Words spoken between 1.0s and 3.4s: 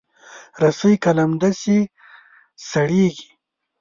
که لمده شي، سړېږي.